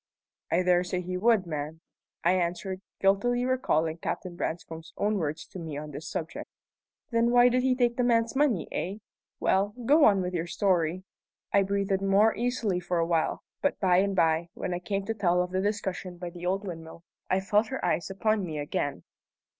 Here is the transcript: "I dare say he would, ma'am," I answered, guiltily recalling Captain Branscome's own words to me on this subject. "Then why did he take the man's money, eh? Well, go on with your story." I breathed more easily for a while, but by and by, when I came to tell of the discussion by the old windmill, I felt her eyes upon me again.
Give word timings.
"I 0.49 0.63
dare 0.63 0.83
say 0.83 0.99
he 1.01 1.15
would, 1.15 1.45
ma'am," 1.45 1.79
I 2.23 2.31
answered, 2.31 2.81
guiltily 2.99 3.45
recalling 3.45 3.99
Captain 3.99 4.35
Branscome's 4.35 4.93
own 4.97 5.19
words 5.19 5.45
to 5.49 5.59
me 5.59 5.77
on 5.77 5.91
this 5.91 6.09
subject. 6.09 6.49
"Then 7.11 7.29
why 7.29 7.49
did 7.49 7.61
he 7.61 7.75
take 7.75 7.97
the 7.97 8.03
man's 8.03 8.35
money, 8.35 8.67
eh? 8.71 8.97
Well, 9.39 9.75
go 9.85 10.05
on 10.05 10.21
with 10.23 10.33
your 10.33 10.47
story." 10.47 11.03
I 11.53 11.61
breathed 11.61 12.01
more 12.01 12.35
easily 12.35 12.79
for 12.79 12.97
a 12.97 13.05
while, 13.05 13.43
but 13.61 13.79
by 13.79 13.97
and 13.97 14.15
by, 14.15 14.49
when 14.55 14.73
I 14.73 14.79
came 14.79 15.05
to 15.05 15.13
tell 15.13 15.39
of 15.43 15.51
the 15.51 15.61
discussion 15.61 16.17
by 16.17 16.31
the 16.31 16.47
old 16.47 16.65
windmill, 16.65 17.03
I 17.29 17.39
felt 17.39 17.67
her 17.67 17.85
eyes 17.85 18.09
upon 18.09 18.43
me 18.43 18.57
again. 18.57 19.03